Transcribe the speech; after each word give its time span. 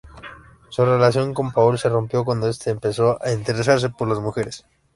Su 0.69 0.83
relación 0.83 1.35
con 1.35 1.51
Paul 1.51 1.77
se 1.77 1.87
rompió 1.87 2.25
cuando 2.25 2.49
este 2.49 2.71
empezó 2.71 3.23
a 3.23 3.31
interesarse 3.33 3.89
por 3.91 4.07
las 4.07 4.17
mujeres. 4.19 4.65